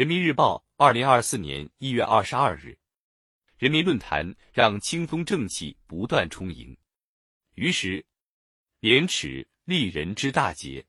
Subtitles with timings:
[0.00, 2.74] 人民日报，二零二四年一月二十二日。
[3.58, 6.74] 人民论坛让清风正气不断充盈。
[7.56, 8.02] 于是，
[8.78, 10.82] 廉耻立人之大节，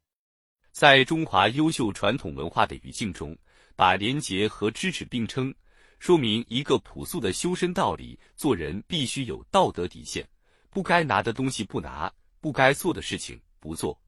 [0.72, 3.38] 在中华优秀传统文化的语境中，
[3.76, 5.54] 把廉洁和知耻并称，
[6.00, 10.26] 说明一个朴素的修身道理：做人必须有道德底线，
[10.70, 12.10] 不该拿的东西不拿，
[12.40, 14.02] 不该做的事情不做。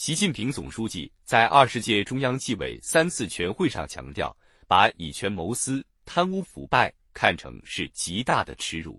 [0.00, 4.34] 习近平总书记在二十届中央纪委三次全会上强调，
[4.66, 6.90] 把以权谋私、贪污腐败。
[7.12, 8.98] 看成是极大的耻辱，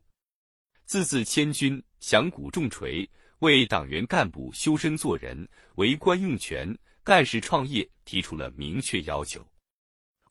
[0.85, 6.72] 字字千钧，响鼓重锤，为党员干部修身做人、为官用权、
[7.03, 9.44] 干事创业提出了明确要求。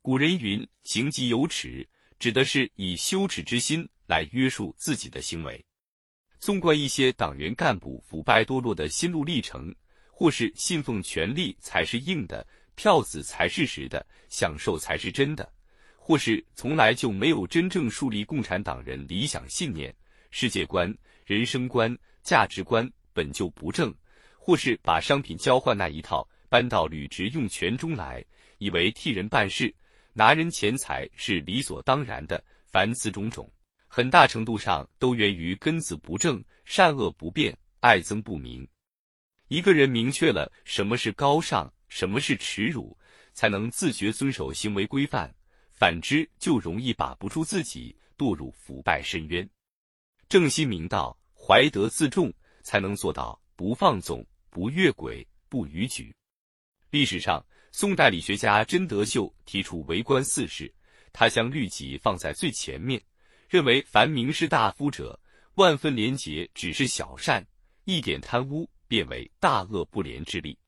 [0.01, 1.85] 古人云：“行疾有耻”，
[2.21, 5.61] 指的是以羞耻之心来约束自己的行为。
[6.39, 9.75] 纵观一些党员干部腐败堕落的心路历程，
[10.21, 15.51] 或是信奉权力才是硬的，票子才是实的，享受才是真的。
[15.97, 19.91] 或是从来就没有真正树立共产党人理想信念、
[20.31, 23.91] 世界观、人生观、价值观本就不正；
[24.37, 28.23] 或是把商品交换那一套搬到履职用权中来，
[28.59, 29.75] 以为替人办事、
[30.13, 32.45] 拿人钱财是理所当然的。
[32.67, 33.51] 凡此种种，
[33.89, 38.69] 很大程度上都源于根子不正、善恶不辨、爱憎不明。
[39.51, 42.97] 一个人明确了什么是高尚，什么是耻辱，
[43.33, 45.29] 才能自觉遵守行为规范。
[45.73, 49.49] 反之，就容易把不住自己，堕入腐败深渊。
[50.29, 56.15] 正心明道，怀德自重，才能做到不放纵、不越轨、不逾矩。
[56.91, 60.73] 历史上，宋代理学家甄德秀提出为官四事，
[61.13, 63.03] 他将律己放在最前面，
[63.49, 65.19] 认为凡名士大夫者，
[65.55, 67.45] 万分廉洁只是小善，
[67.83, 70.59] 一点贪污变为大恶不廉之力。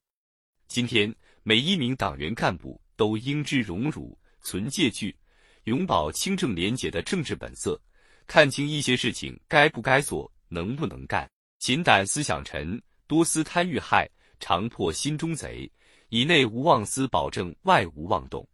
[0.69, 4.17] 今天，每一名党员干部都应知荣辱。
[4.45, 5.17] 存戒惧，
[5.65, 7.81] 永葆清正廉洁的政治本色，
[8.27, 11.29] 看清一些事情该不该做，能不能干。
[11.59, 14.09] 勤胆思想沉，多思贪欲害，
[14.39, 15.71] 常破心中贼。
[16.09, 18.49] 以内无妄思，保证外无妄动。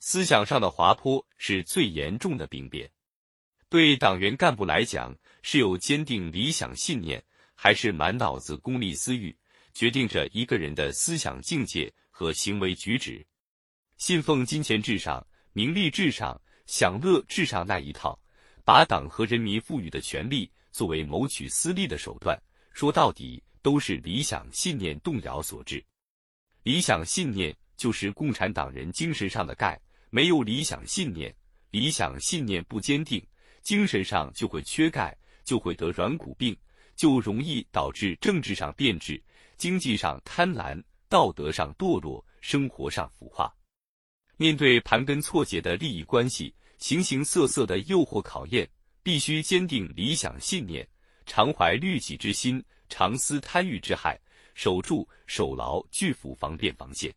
[0.00, 2.90] 思想上的滑坡是最严重的病变。
[3.68, 7.22] 对党员干部来讲，是有坚定理想信念，
[7.64, 9.32] 还是满脑子功利私欲，
[9.72, 13.24] 决定着一个人的思想境界和行为举止。
[13.98, 16.36] 信奉金钱至上、名利至上、
[16.66, 18.18] 享乐至上那一套，
[18.64, 22.36] 把党和人民赋予的权利作为谋取私利的手段，
[22.72, 25.80] 说到底都是理想信念动摇所致。
[26.64, 29.80] 理想信念就是共产党人精神上的钙，
[30.10, 31.32] 没有理想信念，
[31.70, 33.24] 理想信念不坚定，
[33.62, 36.56] 精神上就会缺钙，就会得软骨病，
[36.96, 39.22] 就容易导致政治上变质、
[39.56, 43.52] 经济上贪婪、道德上堕落、生活上腐化。
[44.36, 48.68] 面对盘根错节的利益关系、形形色色的诱惑考验，
[49.02, 50.86] 必须坚定理想信念，
[51.26, 54.18] 常怀律己之心，常思贪欲之害，
[54.54, 57.12] 守住、守牢拒腐防变防线。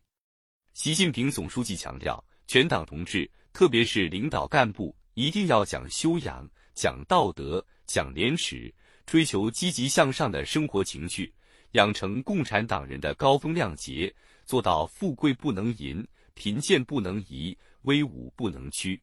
[0.72, 8.72] 习近平总书记强调，全党同志，特别是领导干部，一定要讲修养、讲道德、讲廉耻，
[9.06, 11.32] 追求积极向上的生活情趣，
[11.72, 14.12] 养成共产党人的高风亮节，
[14.44, 16.06] 做到富贵不能淫。
[16.34, 19.00] 贫贱不能移，威武不能屈。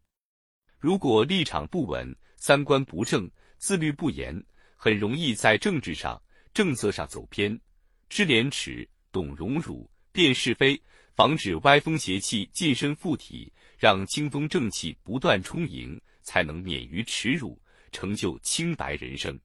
[0.78, 3.28] 如果立场不稳、三观不正、
[3.58, 4.40] 自律不严，
[4.76, 6.22] 很容易在政治上、
[6.54, 7.60] 政策上走偏。
[8.08, 10.80] 知廉耻、懂荣辱、辨是非，
[11.16, 17.60] 防止歪风邪气近身附体，让清风正气不断充盈，才能免于耻辱，
[17.92, 19.40] 成就清白人生。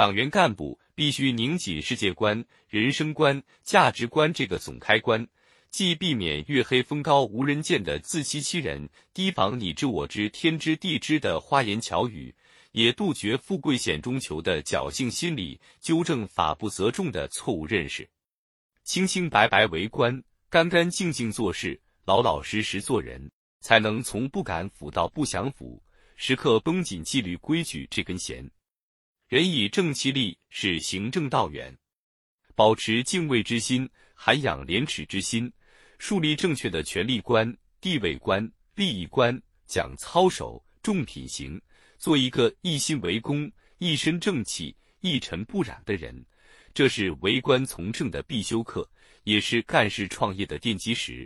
[0.00, 5.28] 党员干部必须拧紧世界观、人生观、价值观这个总开关。
[5.68, 12.34] 既避免月黑风高无人见的自欺欺人，提防你知我知天知地知的花言巧语，
[12.72, 18.08] 也杜绝富贵险中求的侥幸心理，纠正法不责众的错误认识。
[18.82, 23.30] 清清白白为官，干干净净做事，老老实实做人，
[23.60, 25.82] 才能从不敢腐到不想腐，
[26.16, 28.50] 时刻绷紧纪律规矩这根弦。
[29.30, 31.72] 人以正气立，是行正道远。
[32.56, 35.48] 保持敬畏之心，涵养廉耻之心。
[36.00, 41.62] 树立正确的权力观、地位观、利益观，讲操守、重品行，
[41.96, 43.48] 做一个一心为公、
[43.78, 46.26] 一身正气、一尘不染的人，
[46.74, 48.90] 这是为官从政的必修课，
[49.22, 51.24] 也是干事创业的奠基石。